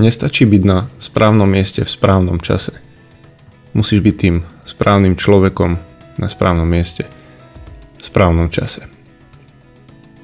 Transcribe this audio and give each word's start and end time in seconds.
Nestačí 0.00 0.48
byť 0.48 0.62
na 0.64 0.88
správnom 0.96 1.44
mieste 1.44 1.84
v 1.84 1.90
správnom 1.92 2.40
čase. 2.40 2.72
Musíš 3.76 4.00
byť 4.00 4.14
tým 4.16 4.40
správnym 4.64 5.12
človekom 5.12 5.76
na 6.16 6.24
správnom 6.24 6.64
mieste 6.64 7.04
v 8.00 8.02
správnom 8.08 8.48
čase. 8.48 8.88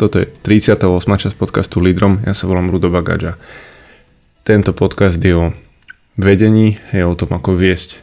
Toto 0.01 0.17
je 0.17 0.33
38. 0.33 0.81
časť 0.97 1.37
podcastu 1.37 1.85
Lídrom, 1.85 2.25
ja 2.25 2.33
sa 2.33 2.49
volám 2.49 2.73
Rudo 2.73 2.89
Bagadža. 2.89 3.37
Tento 4.49 4.73
podcast 4.73 5.21
je 5.21 5.37
o 5.37 5.53
vedení, 6.17 6.81
je 6.97 7.05
o 7.05 7.13
tom, 7.13 7.37
ako 7.37 7.53
viesť 7.53 8.01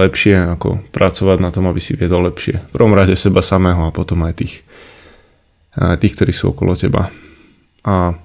lepšie, 0.00 0.48
ako 0.48 0.80
pracovať 0.96 1.44
na 1.44 1.52
tom, 1.52 1.68
aby 1.68 1.76
si 1.76 1.92
viedol 1.92 2.24
lepšie. 2.32 2.56
V 2.56 2.80
prvom 2.80 2.96
rade 2.96 3.20
seba 3.20 3.44
samého 3.44 3.84
a 3.84 3.92
potom 3.92 4.24
aj 4.24 4.40
tých, 4.40 4.64
tých 5.76 6.12
ktorí 6.16 6.32
sú 6.32 6.56
okolo 6.56 6.72
teba. 6.72 7.12
A 7.84 8.16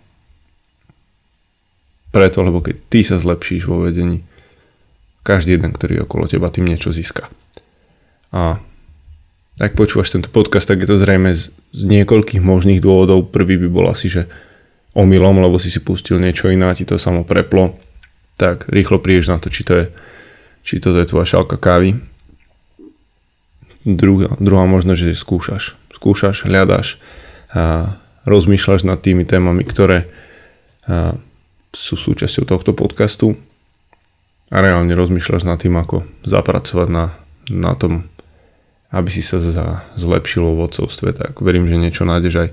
preto, 2.17 2.41
lebo 2.41 2.65
keď 2.65 2.75
ty 2.89 3.05
sa 3.05 3.21
zlepšíš 3.21 3.69
vo 3.69 3.85
vedení, 3.85 4.25
každý 5.21 5.61
jeden, 5.61 5.69
ktorý 5.69 6.01
je 6.01 6.05
okolo 6.09 6.25
teba, 6.25 6.49
tým 6.49 6.65
niečo 6.65 6.89
získa. 6.89 7.29
A 8.33 8.57
ak 9.61 9.77
počúvaš 9.77 10.17
tento 10.17 10.33
podcast, 10.33 10.65
tak 10.65 10.81
je 10.81 10.89
to 10.89 10.97
zrejme 10.97 11.29
z, 11.37 11.53
z 11.73 11.83
niekoľkých 11.85 12.41
možných 12.41 12.81
dôvodov. 12.81 13.29
Prvý 13.29 13.61
by 13.61 13.67
bol 13.69 13.85
asi, 13.89 14.09
že 14.09 14.25
omylom, 14.97 15.45
lebo 15.45 15.61
si 15.61 15.69
si 15.69 15.77
pustil 15.77 16.17
niečo 16.17 16.49
iné 16.49 16.65
a 16.65 16.77
ti 16.77 16.89
to 16.89 16.97
samo 16.97 17.21
preplo. 17.21 17.77
Tak 18.41 18.69
rýchlo 18.69 18.97
prídeš 18.97 19.29
na 19.29 19.37
to, 19.37 19.53
či 19.53 19.61
to 19.61 19.73
je, 19.77 19.85
či 20.65 20.81
toto 20.81 20.97
je 20.97 21.09
tvoja 21.09 21.37
šálka 21.37 21.57
kávy. 21.61 22.01
Druhá, 23.85 24.33
druhá 24.41 24.65
možnosť, 24.65 24.99
že 25.05 25.17
skúšaš. 25.17 25.77
Skúšaš, 25.93 26.49
hľadáš 26.49 27.01
a 27.53 27.97
rozmýšľaš 28.27 28.85
nad 28.85 28.99
tými 29.01 29.25
témami, 29.25 29.65
ktoré 29.65 30.05
a, 30.85 31.17
sú 31.75 31.99
súčasťou 31.99 32.45
tohto 32.47 32.71
podcastu 32.71 33.35
a 34.47 34.63
reálne 34.63 34.95
rozmýšľaš 34.95 35.43
nad 35.43 35.59
tým, 35.59 35.75
ako 35.75 36.07
zapracovať 36.23 36.87
na, 36.87 37.19
na 37.51 37.73
tom, 37.75 38.07
aby 38.91 39.09
si 39.11 39.19
sa 39.19 39.39
za, 39.43 39.83
zlepšilo 39.99 40.55
v 40.55 40.59
vodcovstve, 40.63 41.11
tak 41.11 41.43
verím, 41.43 41.67
že 41.67 41.75
niečo 41.75 42.07
nájdeš 42.07 42.47
aj 42.47 42.49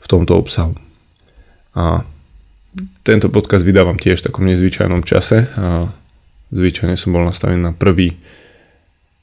v 0.00 0.06
tomto 0.06 0.36
obsahu. 0.36 0.76
A 1.72 2.04
tento 3.02 3.32
podcast 3.32 3.64
vydávam 3.64 3.96
tiež 3.96 4.20
v 4.20 4.26
takom 4.28 4.44
nezvyčajnom 4.46 5.02
čase 5.02 5.48
a 5.56 5.90
zvyčajne 6.52 6.94
som 6.94 7.16
bol 7.16 7.24
nastavený 7.24 7.58
na 7.58 7.72
prvý 7.72 8.20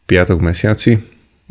piatok 0.07 0.39
mesiaci, 0.41 0.97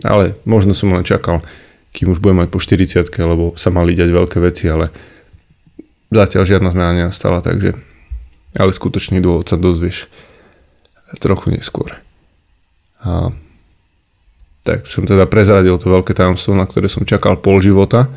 ale 0.02 0.36
možno 0.48 0.72
som 0.72 0.92
len 0.92 1.04
čakal, 1.04 1.44
kým 1.92 2.12
už 2.12 2.20
budem 2.20 2.44
mať 2.44 2.48
po 2.52 2.58
40 2.60 3.08
lebo 3.24 3.44
sa 3.56 3.72
mali 3.72 3.96
diať 3.96 4.10
veľké 4.12 4.38
veci, 4.42 4.68
ale 4.68 4.92
zatiaľ 6.16 6.44
žiadna 6.48 6.72
zmena 6.72 6.92
nenastala, 6.96 7.44
takže 7.44 7.76
ale 8.56 8.72
skutočný 8.72 9.20
dôvod 9.20 9.44
sa 9.44 9.60
dozvieš 9.60 10.08
trochu 11.20 11.52
neskôr. 11.52 12.00
A, 13.04 13.30
tak 14.64 14.88
som 14.88 15.04
teda 15.04 15.28
prezradil 15.28 15.76
to 15.76 15.92
veľké 15.92 16.16
tajomstvo, 16.16 16.56
na 16.56 16.64
ktoré 16.64 16.88
som 16.88 17.04
čakal 17.04 17.36
pol 17.38 17.60
života, 17.60 18.08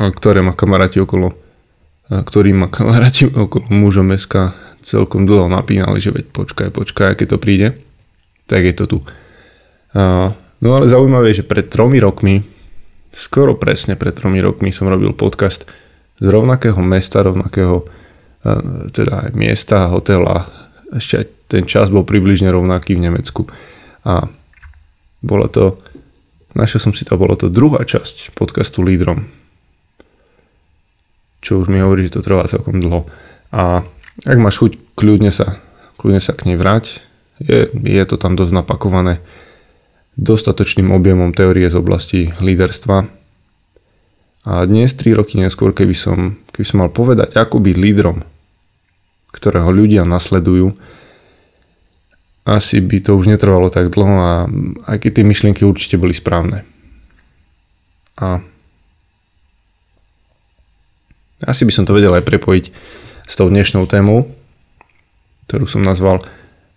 a 0.00 0.08
ktoré 0.08 0.40
ma 0.40 0.56
kamaráti 0.56 1.04
okolo 1.04 1.36
ktorý 2.10 2.50
ma 2.50 2.66
kamaráti 2.66 3.30
okolo 3.46 3.70
mužom 3.70 4.10
meska 4.10 4.58
celkom 4.82 5.28
dlho 5.28 5.46
napínali, 5.46 6.02
že 6.02 6.10
veď 6.10 6.34
počkaj, 6.34 6.68
počkaj, 6.74 7.14
keď 7.14 7.36
to 7.36 7.38
príde, 7.38 7.68
tak 8.50 8.66
je 8.66 8.74
to 8.74 8.84
tu. 8.88 8.98
No 10.60 10.68
ale 10.76 10.90
zaujímavé 10.90 11.30
je, 11.32 11.44
že 11.44 11.48
pred 11.48 11.68
tromi 11.70 12.02
rokmi, 12.02 12.42
skoro 13.14 13.54
presne 13.54 13.94
pred 13.94 14.16
tromi 14.16 14.40
rokmi 14.42 14.74
som 14.74 14.88
robil 14.88 15.12
podcast 15.14 15.68
z 16.20 16.26
rovnakého 16.28 16.78
mesta, 16.84 17.24
rovnakého 17.24 17.88
teda 18.92 19.28
aj 19.28 19.32
miesta, 19.36 19.92
hotela, 19.92 20.48
ešte 20.96 21.14
aj 21.20 21.26
ten 21.50 21.64
čas 21.68 21.92
bol 21.92 22.06
približne 22.06 22.48
rovnaký 22.48 22.96
v 22.96 23.04
Nemecku. 23.10 23.42
A 24.06 24.30
bola 25.20 25.50
to, 25.52 25.76
našiel 26.56 26.80
som 26.80 26.92
si 26.96 27.04
to, 27.04 27.20
bola 27.20 27.36
to 27.36 27.52
druhá 27.52 27.84
časť 27.84 28.32
podcastu 28.32 28.80
Lídrom. 28.80 29.28
Čo 31.44 31.64
už 31.64 31.68
mi 31.68 31.80
hovorí, 31.84 32.08
že 32.08 32.20
to 32.20 32.24
trvá 32.24 32.48
celkom 32.48 32.80
dlho. 32.80 33.04
A 33.52 33.84
ak 34.24 34.38
máš 34.40 34.60
chuť, 34.60 34.96
kľudne 34.96 35.32
sa, 35.32 35.60
kľudne 36.00 36.20
sa 36.20 36.32
k 36.32 36.52
nej 36.52 36.56
vrať. 36.56 37.04
Je, 37.40 37.68
je 37.72 38.04
to 38.04 38.16
tam 38.20 38.36
dosť 38.36 38.52
napakované 38.52 39.20
dostatočným 40.20 40.92
objemom 40.92 41.32
teórie 41.32 41.68
z 41.68 41.76
oblasti 41.76 42.20
líderstva. 42.40 43.19
A 44.44 44.64
dnes, 44.64 44.96
3 44.96 45.20
roky 45.20 45.36
neskôr, 45.36 45.76
keby 45.76 45.92
som, 45.92 46.40
keby 46.54 46.66
som 46.66 46.80
mal 46.80 46.90
povedať, 46.90 47.36
ako 47.36 47.60
byť 47.60 47.76
lídrom 47.76 48.24
ktorého 49.30 49.70
ľudia 49.70 50.02
nasledujú, 50.02 50.74
asi 52.42 52.82
by 52.82 52.98
to 52.98 53.14
už 53.14 53.30
netrvalo 53.30 53.70
tak 53.70 53.94
dlho 53.94 54.16
a 54.18 54.32
aj 54.90 54.96
keď 54.98 55.10
tie 55.20 55.24
myšlienky 55.28 55.62
určite 55.62 56.00
boli 56.00 56.10
správne. 56.10 56.66
A 58.18 58.42
asi 61.46 61.62
by 61.64 61.72
som 61.72 61.86
to 61.86 61.96
vedel 61.96 62.12
aj 62.12 62.26
prepojiť 62.26 62.64
s 63.24 63.34
tou 63.38 63.46
dnešnou 63.46 63.86
témou, 63.86 64.28
ktorú 65.46 65.70
som 65.70 65.80
nazval 65.84 66.20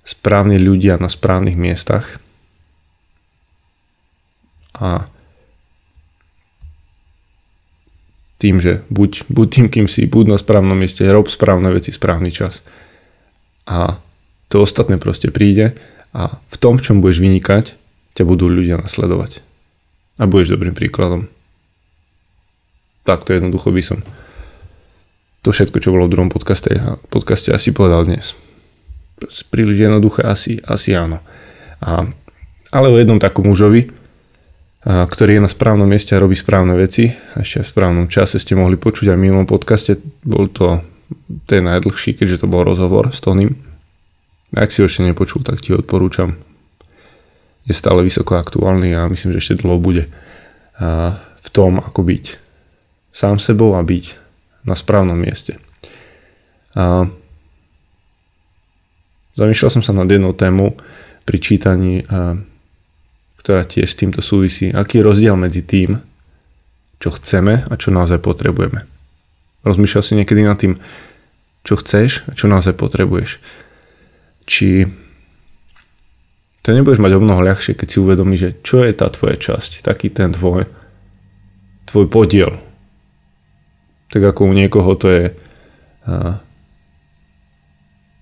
správni 0.06 0.62
ľudia 0.62 1.02
na 1.02 1.10
správnych 1.10 1.58
miestach. 1.58 2.22
A 4.78 5.10
tým, 8.44 8.60
že 8.60 8.84
buď, 8.92 9.32
buď 9.32 9.48
tým, 9.48 9.68
kým 9.72 9.88
si, 9.88 10.04
buď 10.04 10.36
na 10.36 10.38
správnom 10.38 10.76
mieste, 10.76 11.08
rob 11.08 11.32
správne 11.32 11.72
veci, 11.72 11.96
správny 11.96 12.28
čas. 12.36 12.60
A 13.64 14.04
to 14.52 14.60
ostatné 14.60 15.00
proste 15.00 15.32
príde 15.32 15.80
a 16.12 16.44
v 16.52 16.58
tom, 16.60 16.76
v 16.76 16.84
čom 16.84 17.00
budeš 17.00 17.24
vynikať, 17.24 17.80
ťa 18.20 18.24
budú 18.28 18.52
ľudia 18.52 18.76
nasledovať. 18.76 19.40
A 20.20 20.28
budeš 20.28 20.54
dobrým 20.54 20.76
príkladom. 20.76 21.32
Takto 23.08 23.32
jednoducho 23.32 23.72
by 23.72 23.82
som 23.82 24.00
to 25.44 25.52
všetko, 25.52 25.80
čo 25.84 25.92
bolo 25.92 26.08
v 26.08 26.14
druhom 26.16 26.32
podcaste, 26.32 26.72
podcaste 27.12 27.52
asi 27.52 27.76
povedal 27.76 28.08
dnes. 28.08 28.32
Príliš 29.52 29.88
jednoduché, 29.88 30.24
asi, 30.24 30.60
asi 30.64 30.96
áno. 30.96 31.20
A, 31.84 32.08
ale 32.72 32.88
o 32.88 32.96
jednom 32.96 33.20
takom 33.20 33.52
mužovi, 33.52 33.92
ktorý 34.84 35.40
je 35.40 35.46
na 35.48 35.52
správnom 35.52 35.88
mieste 35.88 36.12
a 36.12 36.20
robí 36.20 36.36
správne 36.36 36.76
veci. 36.76 37.08
Ešte 37.40 37.64
v 37.64 37.72
správnom 37.72 38.08
čase 38.12 38.36
ste 38.36 38.60
mohli 38.60 38.76
počuť 38.76 39.16
aj 39.16 39.18
v 39.18 39.24
minulom 39.24 39.48
podcaste. 39.48 39.96
Bol 40.28 40.52
to 40.52 40.84
ten 41.48 41.64
najdlhší, 41.64 42.20
keďže 42.20 42.44
to 42.44 42.52
bol 42.52 42.68
rozhovor 42.68 43.16
s 43.16 43.24
Tonym. 43.24 43.56
Ak 44.52 44.76
si 44.76 44.84
ho 44.84 44.92
ešte 44.92 45.08
nepočul, 45.08 45.42
tak 45.42 45.64
ti 45.64 45.72
ho 45.72 45.80
odporúčam. 45.80 46.36
Je 47.64 47.72
stále 47.72 48.04
vysoko 48.04 48.36
aktuálny 48.36 48.92
a 48.92 49.08
myslím, 49.08 49.32
že 49.32 49.40
ešte 49.40 49.64
dlho 49.64 49.80
bude 49.80 50.12
v 51.44 51.50
tom, 51.56 51.80
ako 51.80 52.04
byť 52.04 52.26
sám 53.16 53.40
sebou 53.40 53.80
a 53.80 53.82
byť 53.86 54.20
na 54.68 54.76
správnom 54.76 55.16
mieste. 55.16 55.64
A 56.76 57.08
zamýšľal 59.40 59.80
som 59.80 59.84
sa 59.86 59.96
nad 59.96 60.12
jednou 60.12 60.36
tému 60.36 60.76
pri 61.24 61.38
čítaní 61.40 62.04
ktorá 63.44 63.68
tiež 63.68 63.92
s 63.92 64.00
týmto 64.00 64.24
súvisí. 64.24 64.72
Aký 64.72 65.04
je 65.04 65.08
rozdiel 65.08 65.36
medzi 65.36 65.68
tým, 65.68 66.00
čo 67.04 67.12
chceme 67.12 67.68
a 67.68 67.74
čo 67.76 67.92
naozaj 67.92 68.24
potrebujeme. 68.24 68.88
Rozmýšľal 69.68 70.04
si 70.04 70.14
niekedy 70.16 70.42
nad 70.48 70.56
tým, 70.56 70.80
čo 71.68 71.76
chceš 71.76 72.24
a 72.28 72.40
čo 72.40 72.48
naozaj 72.48 72.80
potrebuješ. 72.80 73.44
Či 74.48 74.88
to 76.64 76.72
nebudeš 76.72 77.04
mať 77.04 77.20
o 77.20 77.24
mnoho 77.24 77.44
ľahšie, 77.44 77.76
keď 77.76 77.88
si 77.92 77.98
uvedomíš, 78.00 78.40
že 78.40 78.52
čo 78.64 78.78
je 78.88 78.96
tá 78.96 79.12
tvoja 79.12 79.36
časť, 79.36 79.84
taký 79.84 80.08
ten 80.08 80.32
tvoj, 80.32 80.64
tvoj 81.92 82.06
podiel. 82.08 82.64
Tak 84.08 84.24
ako 84.24 84.48
u 84.48 84.54
niekoho 84.56 84.96
to 84.96 85.08
je 85.12 85.26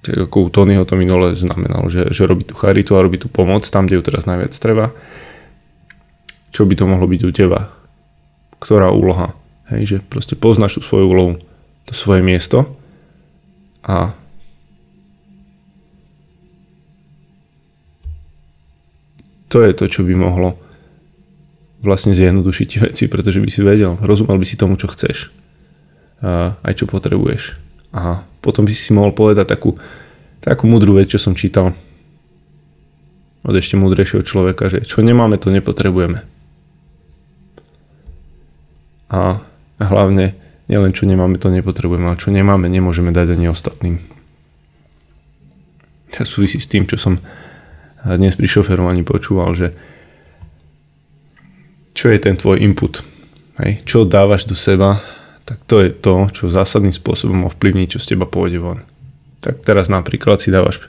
tak 0.02 0.18
ako 0.30 0.48
u 0.48 0.50
Tonyho 0.50 0.84
to 0.86 0.98
minule 0.98 1.34
znamenalo, 1.34 1.86
že, 1.90 2.10
že 2.10 2.26
robí 2.26 2.46
tú 2.46 2.58
charitu 2.58 2.98
a 2.98 3.06
robí 3.06 3.22
tú 3.22 3.30
pomoc 3.30 3.66
tam, 3.70 3.86
kde 3.86 4.02
ju 4.02 4.04
teraz 4.06 4.26
najviac 4.26 4.54
treba. 4.58 4.90
Čo 6.52 6.66
by 6.66 6.74
to 6.74 6.90
mohlo 6.90 7.06
byť 7.06 7.22
u 7.26 7.32
teba? 7.32 7.70
Ktorá 8.58 8.90
úloha? 8.90 9.38
Hej, 9.70 9.82
že 9.86 9.98
proste 10.04 10.34
poznáš 10.34 10.78
tú 10.78 10.82
svoju 10.84 11.06
úlohu, 11.08 11.34
to 11.86 11.94
svoje 11.94 12.26
miesto 12.26 12.76
a 13.82 14.14
to 19.48 19.64
je 19.64 19.72
to, 19.74 19.86
čo 19.88 20.02
by 20.04 20.14
mohlo 20.18 20.60
vlastne 21.82 22.14
zjednodušiť 22.14 22.68
ti 22.68 22.78
veci, 22.86 23.04
pretože 23.06 23.42
by 23.42 23.50
si 23.50 23.62
vedel, 23.64 23.98
rozumel 24.02 24.38
by 24.38 24.46
si 24.46 24.58
tomu, 24.58 24.76
čo 24.76 24.90
chceš 24.90 25.42
aj 26.62 26.74
čo 26.78 26.86
potrebuješ. 26.86 27.58
A 27.98 28.24
potom 28.42 28.66
by 28.66 28.74
si 28.74 28.92
mohol 28.92 29.14
povedať 29.14 29.46
takú, 29.46 29.78
takú 30.42 30.66
mudrú 30.66 30.98
vec, 30.98 31.14
čo 31.14 31.22
som 31.22 31.38
čítal 31.38 31.78
od 33.42 33.54
ešte 33.58 33.78
múdrejšieho 33.78 34.22
človeka, 34.22 34.70
že 34.70 34.86
čo 34.86 35.02
nemáme, 35.02 35.38
to 35.38 35.50
nepotrebujeme. 35.50 36.22
A 39.10 39.42
hlavne 39.82 40.38
nielen 40.70 40.94
čo 40.94 41.10
nemáme, 41.10 41.42
to 41.42 41.50
nepotrebujeme, 41.50 42.06
ale 42.06 42.22
čo 42.22 42.30
nemáme, 42.30 42.70
nemôžeme 42.70 43.10
dať 43.10 43.38
ani 43.38 43.50
ostatným. 43.50 43.98
To 46.18 46.28
súvisí 46.28 46.60
s 46.60 46.70
tým, 46.70 46.86
čo 46.86 47.00
som 47.00 47.18
dnes 48.02 48.34
pri 48.36 48.48
šoferovaní 48.50 49.06
počúval, 49.06 49.54
že 49.54 49.74
čo 51.92 52.10
je 52.10 52.18
ten 52.18 52.40
tvoj 52.40 52.62
input, 52.62 53.04
hej, 53.62 53.84
čo 53.84 54.08
dávaš 54.08 54.48
do 54.48 54.56
seba, 54.56 55.04
tak 55.52 55.60
to 55.68 55.84
je 55.84 55.92
to, 55.92 56.32
čo 56.32 56.48
zásadným 56.48 56.96
spôsobom 56.96 57.52
ovplyvní, 57.52 57.92
čo 57.92 58.00
z 58.00 58.16
teba 58.16 58.24
pôjde 58.24 58.64
von. 58.64 58.88
Tak 59.44 59.68
teraz 59.68 59.92
napríklad 59.92 60.40
si 60.40 60.48
dávaš 60.48 60.88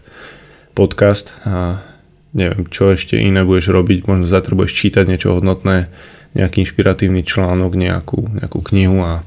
podcast 0.79 1.35
a 1.43 1.82
neviem, 2.31 2.70
čo 2.70 2.94
ešte 2.94 3.19
iné 3.19 3.43
budeš 3.43 3.75
robiť, 3.75 4.06
možno 4.06 4.23
zajtra 4.23 4.55
budeš 4.55 4.79
čítať 4.79 5.11
niečo 5.11 5.35
hodnotné, 5.35 5.91
nejaký 6.38 6.62
inšpiratívny 6.62 7.26
článok, 7.26 7.75
nejakú, 7.75 8.38
nejakú 8.38 8.62
knihu 8.70 9.03
a, 9.03 9.26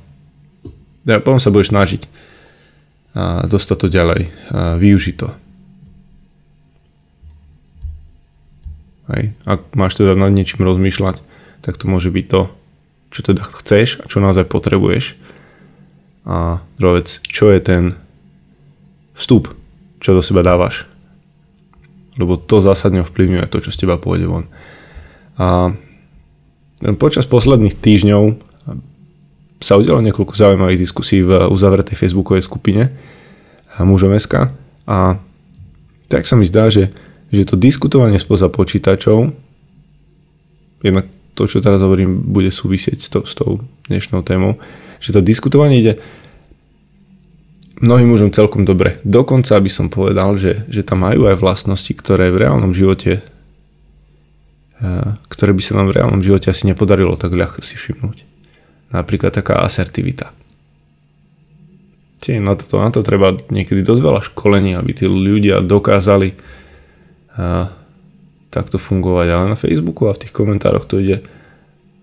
a 1.03 1.19
potom 1.19 1.43
sa 1.43 1.51
budeš 1.51 1.75
snažiť 1.75 2.07
a 3.11 3.43
dostať 3.43 3.75
to 3.75 3.87
ďalej, 3.91 4.21
a 4.55 4.79
využiť 4.79 5.15
to. 5.19 5.35
Hej. 9.11 9.35
Ak 9.43 9.67
máš 9.75 9.99
teda 9.99 10.15
nad 10.15 10.31
niečím 10.31 10.63
rozmýšľať, 10.63 11.19
tak 11.59 11.75
to 11.75 11.91
môže 11.91 12.07
byť 12.07 12.25
to, 12.31 12.55
čo 13.09 13.19
teda 13.25 13.43
chceš 13.43 14.01
a 14.01 14.09
čo 14.09 14.23
naozaj 14.23 14.47
potrebuješ. 14.47 15.17
A 16.25 16.61
druhá 16.81 17.01
vec, 17.01 17.21
čo 17.25 17.53
je 17.53 17.59
ten 17.61 17.83
vstup, 19.13 19.53
čo 20.01 20.17
do 20.17 20.25
seba 20.25 20.41
dávaš 20.41 20.89
lebo 22.15 22.39
to 22.39 22.63
zásadne 22.63 23.03
ovplyvňuje 23.03 23.47
to, 23.51 23.59
čo 23.59 23.71
z 23.71 23.85
teba 23.85 23.99
pôjde 23.99 24.27
von. 24.27 24.47
A 25.35 25.75
počas 26.95 27.27
posledných 27.27 27.75
týždňov 27.75 28.39
sa 29.59 29.79
udialo 29.79 30.03
niekoľko 30.03 30.35
zaujímavých 30.35 30.83
diskusí 30.83 31.23
v 31.23 31.47
uzavretej 31.51 31.95
facebookovej 31.95 32.43
skupine 32.43 32.91
mužom.sk 33.79 34.51
a 34.87 34.97
tak 36.07 36.23
sa 36.29 36.35
mi 36.39 36.47
zdá, 36.47 36.71
že, 36.71 36.93
že 37.33 37.43
to 37.43 37.59
diskutovanie 37.59 38.19
spoza 38.19 38.47
počítačov 38.47 39.35
jednak 40.85 41.09
to, 41.35 41.45
čo 41.45 41.59
teraz 41.59 41.83
hovorím, 41.83 42.23
bude 42.31 42.47
súvisieť 42.47 42.97
s, 43.03 43.07
to, 43.11 43.19
s 43.27 43.35
tou 43.35 43.59
dnešnou 43.91 44.23
témou, 44.23 44.55
že 45.03 45.11
to 45.11 45.19
diskutovanie 45.19 45.83
ide 45.83 45.93
mnohým 47.83 48.07
mužom 48.07 48.31
celkom 48.31 48.63
dobre. 48.63 49.03
Dokonca 49.03 49.59
by 49.59 49.69
som 49.69 49.91
povedal, 49.91 50.39
že, 50.39 50.63
že 50.71 50.87
tam 50.87 51.03
majú 51.03 51.27
aj 51.27 51.35
vlastnosti, 51.35 51.91
ktoré 51.91 52.31
v 52.31 52.47
reálnom 52.47 52.71
živote 52.71 53.19
eh, 54.79 55.09
ktoré 55.27 55.51
by 55.51 55.61
sa 55.61 55.75
nám 55.75 55.91
v 55.91 55.99
reálnom 55.99 56.23
živote 56.23 56.47
asi 56.47 56.71
nepodarilo 56.71 57.19
tak 57.19 57.35
ľahko 57.35 57.59
si 57.59 57.75
všimnúť. 57.75 58.23
Napríklad 58.95 59.35
taká 59.35 59.59
asertivita. 59.59 60.31
Čiže 62.23 62.39
na 62.39 62.55
to, 62.55 62.79
na 62.79 62.89
to 62.95 63.03
treba 63.03 63.35
niekedy 63.51 63.83
dosť 63.83 64.01
veľa 64.01 64.21
školení, 64.23 64.71
aby 64.79 64.91
tí 64.95 65.05
ľudia 65.05 65.59
dokázali 65.59 66.31
eh, 66.31 67.65
takto 68.55 68.79
fungovať. 68.79 69.27
Ale 69.27 69.45
na 69.51 69.57
Facebooku 69.59 70.07
a 70.07 70.15
v 70.15 70.23
tých 70.23 70.31
komentároch 70.31 70.87
to 70.87 71.03
ide 71.03 71.27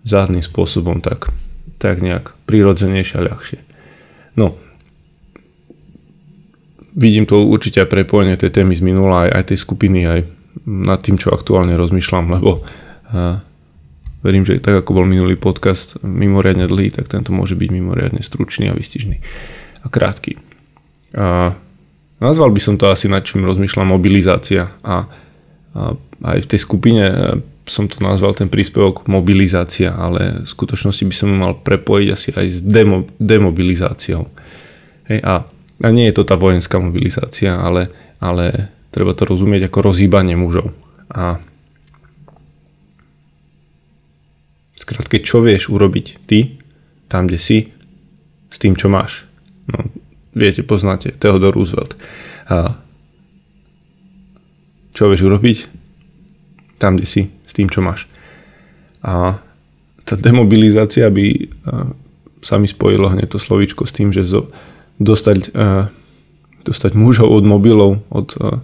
záhadným 0.04 0.44
spôsobom 0.44 1.00
tak, 1.00 1.32
tak 1.80 2.04
nejak 2.04 2.36
prirodzenejšie 2.44 3.16
a 3.22 3.26
ľahšie. 3.32 3.58
No, 4.36 4.60
vidím 6.92 7.24
to 7.24 7.40
určite 7.40 7.80
aj 7.80 7.88
prepojenie 7.88 8.36
tej 8.36 8.52
témy 8.52 8.76
z 8.76 8.82
minula, 8.84 9.28
aj, 9.28 9.30
aj 9.32 9.44
tej 9.52 9.58
skupiny, 9.64 10.00
aj 10.04 10.20
nad 10.68 11.00
tým, 11.00 11.16
čo 11.16 11.32
aktuálne 11.32 11.72
rozmýšľam, 11.76 12.26
lebo 12.36 12.60
uh, 12.60 13.40
verím, 14.20 14.44
že 14.44 14.60
tak 14.60 14.84
ako 14.84 15.02
bol 15.02 15.06
minulý 15.08 15.40
podcast 15.40 15.96
mimoriadne 16.04 16.68
dlhý, 16.68 16.92
tak 16.92 17.08
tento 17.08 17.32
môže 17.32 17.56
byť 17.56 17.68
mimoriadne 17.72 18.20
stručný 18.20 18.68
a 18.68 18.76
vystižný 18.76 19.16
a 19.82 19.86
krátky. 19.88 20.36
Uh, 21.16 21.56
nazval 22.20 22.52
by 22.52 22.60
som 22.60 22.76
to 22.76 22.88
asi 22.92 23.08
nad 23.08 23.24
čím 23.24 23.48
rozmýšľam 23.48 23.96
mobilizácia 23.96 24.76
a, 24.84 25.08
a 25.72 25.96
aj 26.22 26.38
v 26.46 26.50
tej 26.54 26.60
skupine 26.62 27.04
som 27.62 27.86
to 27.86 28.02
nazval 28.02 28.34
ten 28.34 28.50
príspevok 28.50 29.06
mobilizácia, 29.06 29.94
ale 29.94 30.42
v 30.42 30.48
skutočnosti 30.48 31.04
by 31.06 31.14
som 31.14 31.30
mal 31.30 31.54
prepojiť 31.62 32.08
asi 32.10 32.28
aj 32.34 32.46
s 32.46 32.58
demo, 32.62 33.06
demobilizáciou. 33.22 34.26
Hej, 35.06 35.20
a 35.22 35.46
a 35.82 35.90
nie 35.90 36.06
je 36.06 36.14
to 36.14 36.22
tá 36.22 36.38
vojenská 36.38 36.78
mobilizácia, 36.78 37.58
ale, 37.58 37.90
ale 38.22 38.70
treba 38.94 39.18
to 39.18 39.26
rozumieť 39.26 39.66
ako 39.66 39.90
rozhýbanie 39.90 40.38
mužov. 40.38 40.70
A 41.10 41.42
skrátke, 44.78 45.18
čo 45.18 45.42
vieš 45.42 45.66
urobiť 45.66 46.22
ty, 46.30 46.62
tam, 47.10 47.26
kde 47.26 47.38
si, 47.38 47.58
s 48.46 48.56
tým, 48.62 48.78
čo 48.78 48.86
máš. 48.86 49.26
No, 49.66 49.90
viete, 50.38 50.62
poznáte, 50.62 51.10
Theodore 51.18 51.54
Roosevelt. 51.54 51.98
A 52.46 52.78
čo 54.94 55.10
vieš 55.10 55.26
urobiť? 55.26 55.81
Tam, 56.82 56.98
kde 56.98 57.06
si, 57.06 57.30
s 57.46 57.54
tým, 57.54 57.70
čo 57.70 57.78
máš. 57.78 58.10
A 59.06 59.38
tá 60.02 60.18
demobilizácia 60.18 61.06
by 61.06 61.46
sa 62.42 62.58
mi 62.58 62.66
spojilo 62.66 63.06
hneď 63.14 63.30
to 63.30 63.38
slovíčko 63.38 63.86
s 63.86 63.94
tým, 63.94 64.10
že 64.10 64.26
zo, 64.26 64.50
dostať, 64.98 65.54
uh, 65.54 65.86
dostať 66.66 66.98
mužov 66.98 67.30
od 67.30 67.46
mobilov, 67.46 68.02
od, 68.10 68.34
uh, 68.42 68.58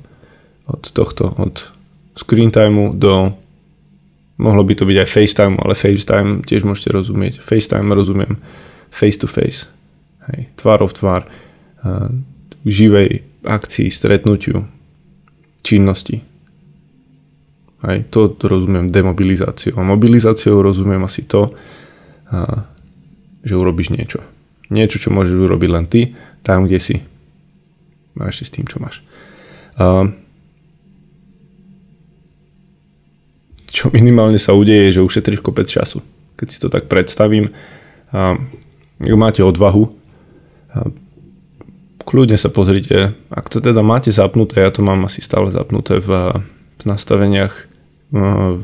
od 0.66 0.82
tohto, 0.90 1.30
od 1.38 1.70
screen 2.18 2.50
timeu 2.50 2.90
do 2.90 3.38
mohlo 4.38 4.62
by 4.66 4.74
to 4.74 4.86
byť 4.86 4.98
aj 4.98 5.08
FaceTime, 5.08 5.56
ale 5.62 5.78
FaceTime 5.78 6.42
tiež 6.42 6.66
môžete 6.66 6.90
rozumieť. 6.90 7.38
FaceTime 7.38 7.94
rozumiem 7.94 8.42
face 8.90 9.18
to 9.22 9.30
face, 9.30 9.70
hej, 10.34 10.50
tvárov 10.58 10.90
tvár, 10.90 11.22
uh, 11.86 12.10
živej 12.66 13.22
akcii, 13.46 13.88
stretnutiu, 13.94 14.66
činnosti. 15.62 16.27
Hej, 17.78 18.10
to, 18.10 18.34
rozumiem 18.34 18.90
demobilizáciou. 18.90 19.78
A 19.78 19.86
mobilizáciou 19.86 20.58
rozumiem 20.62 20.98
asi 21.06 21.22
to, 21.22 21.54
že 23.46 23.54
urobíš 23.54 23.94
niečo. 23.94 24.26
Niečo, 24.68 24.98
čo 24.98 25.14
môžeš 25.14 25.38
urobiť 25.38 25.70
len 25.70 25.86
ty 25.86 26.12
tam, 26.42 26.66
kde 26.66 26.78
si. 26.82 26.96
No 28.18 28.26
ešte 28.26 28.50
s 28.50 28.54
tým, 28.54 28.66
čo 28.66 28.82
máš. 28.82 29.00
Čo 33.70 33.94
minimálne 33.94 34.42
sa 34.42 34.58
udeje, 34.58 34.98
že 34.98 35.06
ušetríš 35.06 35.38
kopec 35.38 35.70
času. 35.70 36.02
Keď 36.34 36.46
si 36.50 36.58
to 36.58 36.66
tak 36.66 36.90
predstavím, 36.90 37.54
uh, 38.10 38.34
ak 38.98 39.14
máte 39.14 39.46
odvahu, 39.46 39.94
kľudne 42.02 42.34
sa 42.34 42.50
pozrite, 42.50 43.14
ak 43.30 43.46
to 43.46 43.62
teda 43.62 43.84
máte 43.86 44.10
zapnuté, 44.10 44.64
ja 44.64 44.74
to 44.74 44.82
mám 44.82 45.06
asi 45.06 45.22
stále 45.22 45.54
zapnuté 45.54 46.02
v, 46.02 46.42
v 46.78 46.84
nastaveniach, 46.86 47.54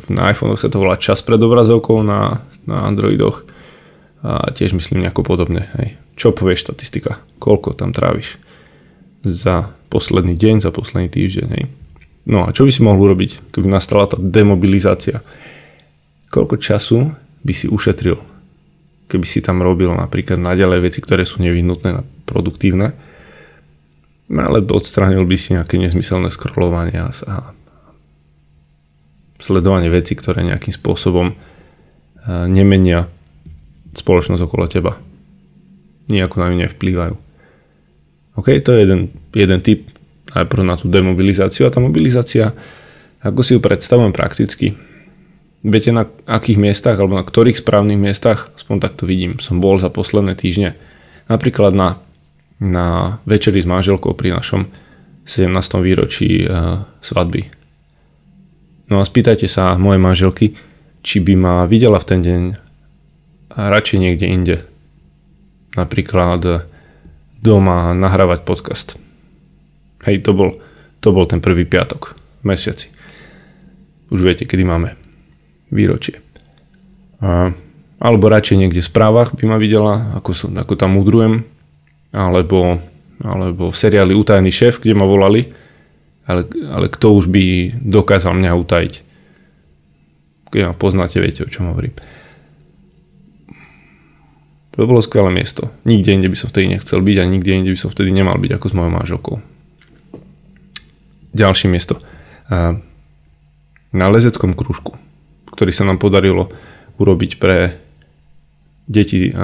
na 0.08 0.22
iPhone 0.32 0.56
sa 0.56 0.72
to 0.72 0.80
volá 0.80 0.96
čas 0.96 1.20
pred 1.20 1.36
obrazovkou, 1.36 2.00
na, 2.00 2.40
na 2.64 2.88
Androidoch 2.88 3.44
a 4.24 4.48
tiež 4.48 4.72
myslím 4.72 5.04
nejako 5.04 5.20
podobne. 5.20 5.68
Hej. 5.76 6.00
Čo 6.16 6.32
povie 6.32 6.56
štatistika? 6.56 7.20
Koľko 7.36 7.76
tam 7.76 7.92
tráviš 7.92 8.40
za 9.20 9.68
posledný 9.92 10.32
deň, 10.32 10.64
za 10.64 10.72
posledný 10.72 11.12
týždeň? 11.12 11.48
Hej? 11.52 11.64
No 12.24 12.48
a 12.48 12.56
čo 12.56 12.64
by 12.64 12.72
si 12.72 12.80
mohol 12.80 13.12
urobiť, 13.12 13.52
keby 13.52 13.68
nastala 13.68 14.08
tá 14.08 14.16
demobilizácia? 14.16 15.20
Koľko 16.32 16.56
času 16.56 17.12
by 17.44 17.52
si 17.52 17.68
ušetril, 17.68 18.16
keby 19.12 19.26
si 19.28 19.44
tam 19.44 19.60
robil 19.60 19.92
napríklad 19.92 20.40
naďalej 20.40 20.88
veci, 20.88 21.04
ktoré 21.04 21.28
sú 21.28 21.44
nevyhnutné 21.44 21.90
a 21.92 22.06
produktívne, 22.24 22.96
ale 24.32 24.64
odstránil 24.64 25.28
by 25.28 25.36
si 25.36 25.52
nejaké 25.52 25.76
nezmyselné 25.76 26.32
scrollovanie 26.32 26.96
a 27.04 27.52
sledovanie 29.38 29.90
veci, 29.90 30.14
ktoré 30.14 30.46
nejakým 30.46 30.74
spôsobom 30.74 31.34
nemenia 32.48 33.10
spoločnosť 33.92 34.42
okolo 34.46 34.64
teba 34.70 34.92
nejako 36.08 36.36
na 36.40 36.46
ňu 36.52 36.56
nevplývajú. 36.68 37.14
OK, 38.34 38.48
to 38.60 38.74
je 38.74 38.78
jeden, 38.82 39.00
jeden 39.30 39.60
typ 39.62 39.86
najprv 40.34 40.62
na 40.66 40.74
tú 40.74 40.90
demobilizáciu 40.90 41.64
a 41.64 41.72
tá 41.72 41.78
mobilizácia, 41.78 42.50
ako 43.22 43.40
si 43.46 43.54
ju 43.54 43.60
predstavujem 43.62 44.10
prakticky. 44.10 44.74
Viete 45.64 45.94
na 45.94 46.04
akých 46.28 46.60
miestach 46.60 46.98
alebo 46.98 47.16
na 47.16 47.24
ktorých 47.24 47.56
správnych 47.56 47.96
miestach, 47.96 48.52
aspoň 48.52 48.76
takto 48.84 49.08
vidím, 49.08 49.40
som 49.40 49.62
bol 49.62 49.80
za 49.80 49.88
posledné 49.88 50.36
týždne. 50.36 50.76
Napríklad 51.30 51.72
na, 51.72 52.04
na 52.60 53.16
večeri 53.24 53.64
s 53.64 53.70
manželkou 53.70 54.12
pri 54.12 54.36
našom 54.36 54.68
17. 55.24 55.48
výročí 55.80 56.44
uh, 56.44 56.84
svadby. 57.00 57.63
No 58.94 59.02
a 59.02 59.10
spýtajte 59.10 59.50
sa 59.50 59.74
mojej 59.74 59.98
manželky, 59.98 60.54
či 61.02 61.18
by 61.18 61.34
ma 61.34 61.54
videla 61.66 61.98
v 61.98 62.06
ten 62.06 62.22
deň 62.22 62.42
radšej 63.50 63.98
niekde 63.98 64.26
inde, 64.30 64.56
napríklad 65.74 66.70
doma 67.42 67.90
nahrávať 67.90 68.46
podcast. 68.46 68.94
Hej, 70.06 70.22
to 70.22 70.30
bol, 70.30 70.62
to 71.02 71.10
bol 71.10 71.26
ten 71.26 71.42
prvý 71.42 71.66
piatok 71.66 72.14
v 72.14 72.54
mesiaci. 72.54 72.94
Už 74.14 74.22
viete, 74.22 74.46
kedy 74.46 74.62
máme 74.62 74.94
výročie. 75.74 76.22
A, 77.18 77.50
alebo 77.98 78.30
radšej 78.30 78.62
niekde 78.62 78.78
v 78.78 78.90
správach 78.94 79.34
by 79.34 79.42
ma 79.42 79.58
videla, 79.58 80.14
ako, 80.22 80.30
som, 80.38 80.54
ako 80.54 80.78
tam 80.78 80.94
mudrujem, 80.94 81.42
alebo, 82.14 82.78
alebo 83.18 83.74
v 83.74 83.76
seriáli 83.76 84.14
Utajený 84.14 84.54
šéf, 84.54 84.78
kde 84.78 84.94
ma 84.94 85.02
volali, 85.02 85.63
ale, 86.24 86.48
ale 86.72 86.86
kto 86.88 87.16
už 87.16 87.28
by 87.28 87.76
dokázal 87.80 88.34
mňa 88.36 88.50
utajiť. 88.56 88.94
Ma 90.54 90.70
poznáte, 90.70 91.18
viete, 91.18 91.42
o 91.42 91.50
čom 91.50 91.74
hovorím. 91.74 91.98
To 94.74 94.86
bolo 94.86 95.02
skvelé 95.02 95.30
miesto. 95.30 95.70
Nikde 95.86 96.14
inde 96.14 96.28
by 96.30 96.38
som 96.38 96.50
vtedy 96.50 96.66
nechcel 96.70 96.98
byť 97.02 97.16
a 97.22 97.30
nikde 97.30 97.50
inde 97.54 97.70
by 97.74 97.78
som 97.78 97.90
vtedy 97.90 98.10
nemal 98.14 98.38
byť 98.38 98.50
ako 98.58 98.66
s 98.70 98.74
mojou 98.74 98.92
manželkou. 98.94 99.36
Ďalšie 101.34 101.66
miesto. 101.70 101.98
Na 103.94 104.06
lezeckom 104.10 104.54
krúžku, 104.54 104.94
ktorý 105.50 105.70
sa 105.70 105.86
nám 105.86 106.02
podarilo 106.02 106.50
urobiť 106.98 107.42
pre 107.42 107.78
deti, 108.86 109.34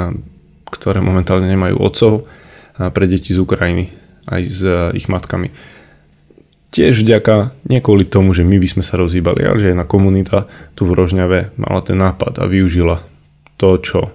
ktoré 0.70 0.98
momentálne 1.02 1.50
nemajú 1.50 1.78
otcov, 1.78 2.30
a 2.78 2.94
pre 2.94 3.10
deti 3.10 3.34
z 3.34 3.42
Ukrajiny 3.42 3.90
aj 4.30 4.42
s 4.46 4.60
ich 4.94 5.10
matkami. 5.10 5.50
Tiež 6.70 7.02
vďaka, 7.02 7.50
nie 7.66 7.82
kvôli 7.82 8.06
tomu, 8.06 8.30
že 8.30 8.46
my 8.46 8.62
by 8.62 8.68
sme 8.70 8.84
sa 8.86 8.94
rozhýbali, 8.94 9.42
ale 9.42 9.58
že 9.58 9.74
jedna 9.74 9.82
komunita 9.82 10.46
tu 10.78 10.86
v 10.86 10.94
Rožňave 10.94 11.58
mala 11.58 11.82
ten 11.82 11.98
nápad 11.98 12.38
a 12.38 12.46
využila 12.46 13.02
to, 13.58 13.74
čo 13.82 14.14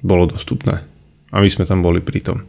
bolo 0.00 0.24
dostupné. 0.24 0.80
A 1.28 1.44
my 1.44 1.48
sme 1.52 1.68
tam 1.68 1.84
boli 1.84 2.00
pri 2.00 2.24
tom. 2.24 2.48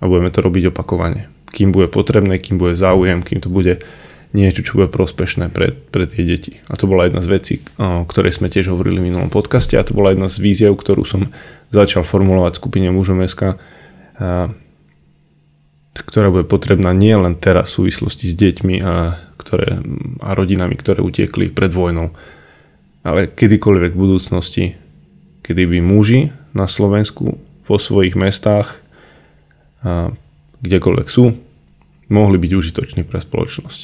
A 0.00 0.08
budeme 0.08 0.32
to 0.32 0.40
robiť 0.40 0.72
opakovane. 0.72 1.28
Kým 1.52 1.68
bude 1.68 1.92
potrebné, 1.92 2.40
kým 2.40 2.56
bude 2.56 2.72
záujem, 2.78 3.20
kým 3.20 3.44
to 3.44 3.52
bude 3.52 3.84
niečo, 4.32 4.64
čo 4.64 4.80
bude 4.80 4.88
prospešné 4.88 5.52
pre, 5.52 5.72
pre 5.72 6.08
tie 6.08 6.24
deti. 6.24 6.60
A 6.68 6.76
to 6.80 6.88
bola 6.88 7.08
jedna 7.08 7.24
z 7.24 7.28
vecí, 7.28 7.54
o 7.80 8.04
ktorej 8.08 8.36
sme 8.36 8.52
tiež 8.52 8.72
hovorili 8.72 9.00
v 9.00 9.12
minulom 9.12 9.32
podcaste 9.32 9.76
a 9.76 9.84
to 9.84 9.96
bola 9.96 10.12
jedna 10.12 10.28
z 10.28 10.40
víziev, 10.40 10.76
ktorú 10.76 11.04
som 11.04 11.32
začal 11.72 12.04
formulovať 12.04 12.60
skupine 12.60 12.88
mužom 12.92 13.24
SK, 13.24 13.56
ktorá 16.04 16.30
bude 16.30 16.46
potrebná 16.46 16.94
nie 16.94 17.14
len 17.14 17.34
teraz 17.34 17.72
v 17.72 17.84
súvislosti 17.84 18.30
s 18.30 18.34
deťmi 18.34 18.76
a, 18.82 19.18
ktoré, 19.40 19.82
a 20.22 20.30
rodinami, 20.34 20.74
ktoré 20.78 21.02
utiekli 21.02 21.50
pred 21.50 21.72
vojnou, 21.72 22.14
ale 23.02 23.30
kedykoľvek 23.30 23.92
v 23.94 24.02
budúcnosti, 24.02 24.64
kedy 25.42 25.64
by 25.64 25.78
muži 25.80 26.34
na 26.52 26.68
Slovensku 26.68 27.38
vo 27.68 27.76
svojich 27.76 28.18
mestách, 28.18 28.80
a 29.78 30.10
kdekoľvek 30.58 31.06
sú, 31.06 31.38
mohli 32.10 32.36
byť 32.40 32.50
užitoční 32.50 33.02
pre 33.06 33.22
spoločnosť. 33.22 33.80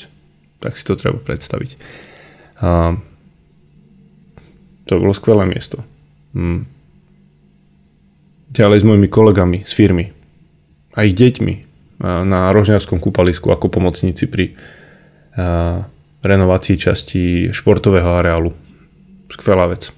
Tak 0.59 0.75
si 0.75 0.85
to 0.85 0.99
treba 0.99 1.23
predstaviť. 1.23 1.79
A 2.65 2.99
to 4.85 5.01
bolo 5.01 5.15
skvelé 5.15 5.47
miesto. 5.47 5.87
Hm. 6.35 6.67
Ďalej 8.55 8.79
s 8.83 8.85
mojimi 8.87 9.09
kolegami 9.11 9.59
z 9.67 9.73
firmy 9.75 10.15
a 10.95 11.03
ich 11.03 11.19
deťmi 11.19 11.74
na 12.05 12.53
Rožňarskom 12.53 13.01
kúpalisku 13.01 13.49
ako 13.49 13.73
pomocníci 13.73 14.29
pri 14.29 14.53
renovácii 16.21 16.77
časti 16.77 17.23
športového 17.49 18.21
areálu. 18.21 18.53
Skvelá 19.33 19.67
vec 19.73 19.89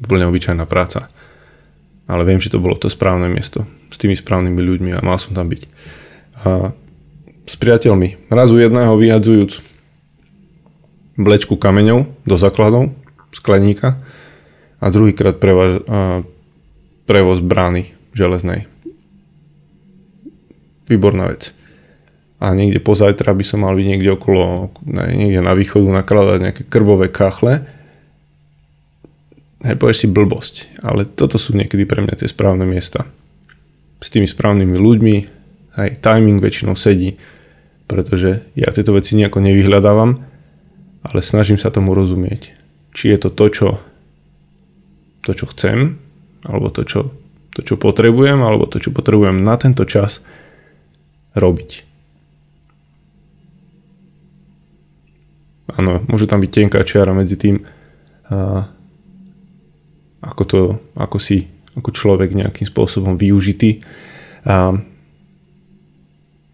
úplne 0.00 0.28
obyčajná 0.28 0.64
práca. 0.68 1.08
Ale 2.04 2.26
viem, 2.28 2.40
že 2.42 2.52
to 2.52 2.60
bolo 2.62 2.76
to 2.76 2.92
správne 2.92 3.32
miesto 3.32 3.64
s 3.90 3.96
tými 3.98 4.14
správnymi 4.14 4.60
ľuďmi 4.60 4.90
a 4.96 5.04
mal 5.04 5.18
som 5.18 5.34
tam 5.34 5.50
byť. 5.50 5.62
A 6.46 6.72
s 7.46 7.54
priateľmi, 7.58 8.30
razu 8.30 8.62
jedného 8.62 8.94
vyhadzujúc 8.94 9.60
blečku 11.18 11.58
kameňov 11.58 12.06
do 12.24 12.36
základov 12.38 12.94
skleníka 13.34 14.00
a 14.80 14.86
druhýkrát 14.88 15.36
prevoz, 15.42 15.84
prevoz 17.04 17.38
brány 17.42 17.92
železnej. 18.14 18.70
Výborná 20.90 21.30
vec. 21.30 21.54
A 22.40 22.56
niekde 22.56 22.82
pozajtra 22.82 23.30
by 23.36 23.44
som 23.46 23.62
mal 23.62 23.76
byť 23.76 23.86
niekde 23.86 24.10
okolo, 24.16 24.74
niekde 24.90 25.44
na 25.44 25.54
východu 25.54 25.86
nakladať 25.86 26.38
nejaké 26.40 26.62
krbové 26.66 27.12
kachle 27.12 27.68
hej, 29.60 29.76
si 29.92 30.08
blbosť, 30.08 30.80
ale 30.80 31.04
toto 31.04 31.36
sú 31.36 31.52
niekedy 31.52 31.84
pre 31.84 32.00
mňa 32.00 32.24
tie 32.24 32.28
správne 32.28 32.64
miesta. 32.64 33.04
S 34.00 34.08
tými 34.08 34.24
správnymi 34.24 34.76
ľuďmi, 34.80 35.16
aj 35.76 36.00
timing 36.00 36.40
väčšinou 36.40 36.74
sedí, 36.74 37.20
pretože 37.84 38.40
ja 38.56 38.72
tieto 38.72 38.96
veci 38.96 39.20
nejako 39.20 39.44
nevyhľadávam, 39.44 40.10
ale 41.04 41.20
snažím 41.20 41.60
sa 41.60 41.68
tomu 41.68 41.92
rozumieť. 41.92 42.56
Či 42.96 43.14
je 43.14 43.18
to 43.20 43.28
to, 43.30 43.46
čo, 43.52 43.68
to, 45.28 45.30
čo 45.36 45.44
chcem, 45.52 46.00
alebo 46.48 46.72
to 46.72 46.88
čo, 46.88 47.12
to, 47.52 47.60
čo 47.60 47.76
potrebujem, 47.76 48.40
alebo 48.40 48.64
to, 48.64 48.80
čo 48.80 48.90
potrebujem 48.90 49.44
na 49.44 49.60
tento 49.60 49.84
čas 49.84 50.24
robiť. 51.34 51.70
Áno, 55.78 56.02
môže 56.10 56.26
tam 56.26 56.42
byť 56.42 56.50
tenká 56.50 56.82
čiara 56.82 57.14
medzi 57.14 57.38
tým, 57.38 57.62
a 58.30 58.66
ako, 60.22 60.42
to, 60.46 60.60
ako 60.98 61.18
si 61.18 61.46
ako 61.78 61.90
človek 61.94 62.34
nejakým 62.34 62.66
spôsobom 62.66 63.14
využitý 63.14 63.82
a 64.42 64.74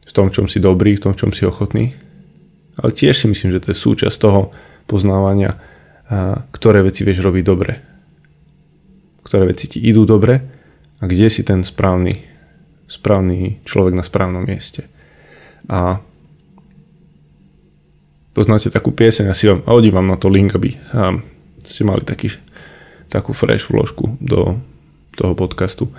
v 0.06 0.12
tom, 0.12 0.32
čom 0.32 0.48
si 0.48 0.60
dobrý, 0.60 0.96
v 0.96 1.02
tom, 1.08 1.14
čom 1.16 1.32
si 1.32 1.44
ochotný. 1.44 1.92
Ale 2.76 2.92
tiež 2.92 3.16
si 3.16 3.26
myslím, 3.28 3.52
že 3.52 3.62
to 3.64 3.72
je 3.72 3.78
súčasť 3.78 4.16
toho 4.16 4.52
poznávania, 4.86 5.58
a 6.06 6.46
ktoré 6.54 6.86
veci 6.86 7.02
vieš 7.02 7.24
robiť 7.24 7.42
dobre. 7.42 7.72
Ktoré 9.26 9.50
veci 9.50 9.66
ti 9.66 9.82
idú 9.82 10.06
dobre 10.06 10.46
a 11.02 11.04
kde 11.04 11.26
si 11.26 11.42
ten 11.42 11.66
správny, 11.66 12.22
správny 12.86 13.62
človek 13.66 13.94
na 13.94 14.04
správnom 14.06 14.46
mieste. 14.46 14.86
A 15.66 15.98
poznáte 18.32 18.70
takú 18.70 18.94
pieseň, 18.94 19.26
asi 19.30 19.50
vám, 19.50 19.66
hodím 19.66 19.94
vám 19.98 20.08
na 20.10 20.18
to 20.18 20.30
link, 20.30 20.54
aby 20.54 20.78
um, 20.94 21.22
ste 21.66 21.82
mali 21.82 22.06
taký 22.06 22.30
takú 23.10 23.34
fresh 23.34 23.70
vložku 23.70 24.18
do 24.18 24.58
toho 25.14 25.32
podcastu, 25.34 25.90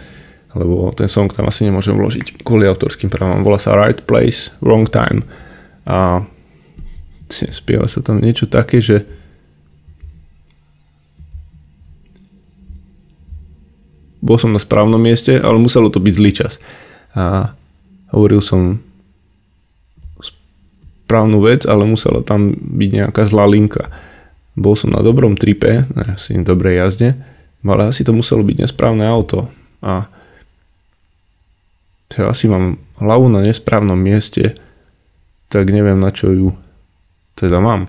lebo 0.55 0.91
ten 0.95 1.07
song 1.07 1.31
tam 1.31 1.47
asi 1.47 1.67
nemôžem 1.67 1.95
vložiť 1.95 2.43
kvôli 2.43 2.67
autorským 2.67 3.11
právam. 3.11 3.43
Volá 3.43 3.59
sa 3.59 3.75
Right 3.75 4.03
Place, 4.05 4.53
Wrong 4.63 4.87
Time 4.87 5.23
a 5.87 6.23
spieva 7.31 7.87
sa 7.91 7.99
tam 7.99 8.23
niečo 8.23 8.47
také, 8.47 8.79
že 8.79 9.03
bol 14.27 14.35
som 14.35 14.51
na 14.51 14.59
správnom 14.59 14.99
mieste, 14.99 15.39
ale 15.39 15.55
muselo 15.55 15.87
to 15.87 16.03
byť 16.03 16.13
zlý 16.13 16.31
čas. 16.35 16.59
A 17.15 17.55
hovoril 18.11 18.43
som 18.43 18.83
správnu 20.19 21.39
vec, 21.39 21.63
ale 21.63 21.87
musela 21.87 22.19
tam 22.19 22.51
byť 22.51 22.89
nejaká 22.91 23.23
zlá 23.23 23.47
linka 23.47 23.87
bol 24.57 24.73
som 24.73 24.89
na 24.89 25.05
dobrom 25.05 25.37
tripe, 25.37 25.85
na 25.93 26.17
asi 26.17 26.33
dobrej 26.41 26.81
jazde, 26.81 27.13
ale 27.61 27.93
asi 27.93 28.01
to 28.01 28.09
muselo 28.09 28.41
byť 28.41 28.65
nesprávne 28.65 29.05
auto 29.05 29.53
a 29.85 30.09
ja 32.17 32.33
asi 32.33 32.49
mám 32.49 32.81
hlavu 32.97 33.29
na 33.29 33.45
nesprávnom 33.45 33.93
mieste, 33.93 34.57
tak 35.53 35.69
neviem 35.69 36.01
na 36.01 36.09
čo 36.09 36.33
ju 36.33 36.49
teda 37.37 37.61
mám. 37.61 37.85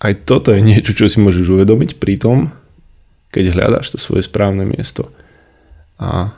Aj 0.00 0.16
toto 0.16 0.56
je 0.56 0.64
niečo, 0.64 0.96
čo 0.96 1.12
si 1.12 1.20
môžeš 1.20 1.44
uvedomiť 1.44 2.00
pri 2.00 2.16
tom, 2.16 2.48
keď 3.34 3.54
hľadáš 3.54 3.94
to 3.94 3.98
svoje 4.00 4.24
správne 4.24 4.64
miesto. 4.64 5.12
A 6.00 6.32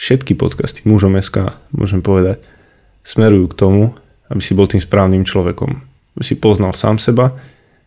všetky 0.00 0.38
podcasty 0.38 0.86
mužom 0.88 1.18
SK, 1.20 1.56
môžem 1.74 2.00
povedať, 2.00 2.40
smerujú 3.04 3.52
k 3.52 3.58
tomu, 3.58 3.82
aby 4.32 4.40
si 4.40 4.56
bol 4.56 4.70
tým 4.70 4.80
správnym 4.80 5.26
človekom 5.26 5.90
aby 6.16 6.24
si 6.28 6.36
poznal 6.36 6.74
sám 6.74 6.98
seba, 6.98 7.32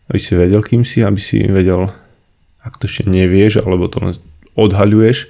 aby 0.08 0.18
si 0.18 0.34
vedel, 0.36 0.58
kým 0.58 0.82
si, 0.82 1.06
aby 1.06 1.20
si 1.20 1.44
vedel, 1.46 1.86
ak 2.66 2.82
to 2.82 2.88
ešte 2.88 3.08
nevieš, 3.08 3.62
alebo 3.62 3.86
to 3.86 4.02
len 4.02 4.18
odhaľuješ 4.58 5.28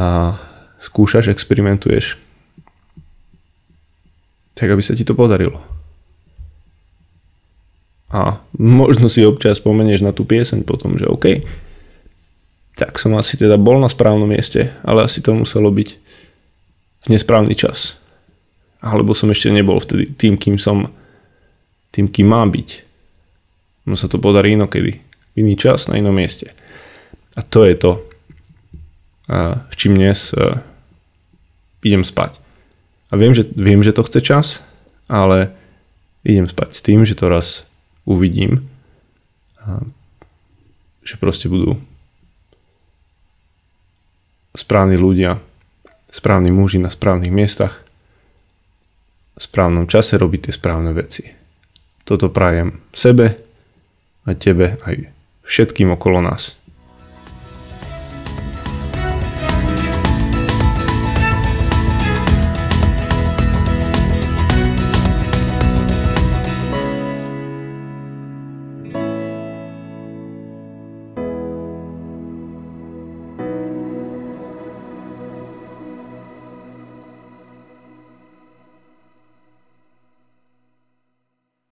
a 0.00 0.38
skúšaš, 0.80 1.28
experimentuješ, 1.28 2.16
tak 4.56 4.72
aby 4.72 4.82
sa 4.82 4.96
ti 4.96 5.04
to 5.04 5.12
podarilo. 5.12 5.62
A 8.14 8.38
možno 8.54 9.10
si 9.10 9.26
občas 9.26 9.58
spomenieš 9.58 10.06
na 10.06 10.14
tú 10.14 10.22
pieseň 10.22 10.62
potom, 10.62 10.94
že 10.94 11.10
OK, 11.10 11.42
tak 12.78 12.94
som 13.02 13.18
asi 13.18 13.34
teda 13.34 13.58
bol 13.58 13.82
na 13.82 13.90
správnom 13.90 14.30
mieste, 14.30 14.70
ale 14.86 15.02
asi 15.02 15.18
to 15.18 15.34
muselo 15.34 15.74
byť 15.74 15.88
v 17.02 17.06
nesprávny 17.10 17.58
čas. 17.58 17.98
Alebo 18.78 19.18
som 19.18 19.34
ešte 19.34 19.50
nebol 19.50 19.82
vtedy 19.82 20.14
tým, 20.14 20.38
kým 20.38 20.62
som 20.62 20.94
tým, 21.90 22.06
kým 22.06 22.30
má 22.30 22.46
byť. 22.46 22.86
No 23.90 23.98
sa 23.98 24.06
to 24.06 24.22
podarí 24.22 24.54
inokedy. 24.54 25.02
Iný 25.34 25.58
čas, 25.58 25.90
na 25.90 25.98
inom 25.98 26.14
mieste. 26.14 26.54
A 27.34 27.42
to 27.42 27.66
je 27.66 27.74
to, 27.74 27.98
v 29.70 29.74
čím 29.74 29.98
dnes 29.98 30.30
idem 31.82 32.06
spať. 32.06 32.38
A 33.10 33.18
viem 33.18 33.34
že, 33.34 33.46
viem, 33.58 33.82
že 33.82 33.90
to 33.90 34.06
chce 34.06 34.22
čas, 34.22 34.46
ale 35.10 35.50
idem 36.22 36.46
spať 36.46 36.70
s 36.74 36.80
tým, 36.82 37.02
že 37.02 37.18
to 37.18 37.26
raz 37.26 37.66
uvidím, 38.04 38.68
že 41.04 41.14
proste 41.20 41.48
budú 41.48 41.80
správni 44.54 44.96
ľudia, 44.96 45.40
správni 46.08 46.54
muži 46.54 46.78
na 46.78 46.88
správnych 46.92 47.32
miestach, 47.32 47.82
v 49.34 49.42
správnom 49.42 49.90
čase 49.90 50.14
robiť 50.14 50.48
tie 50.48 50.54
správne 50.54 50.94
veci. 50.94 51.26
Toto 52.06 52.30
prajem 52.30 52.78
sebe 52.94 53.34
a 54.24 54.30
tebe 54.38 54.78
aj 54.86 55.10
všetkým 55.42 55.90
okolo 55.90 56.22
nás. 56.22 56.54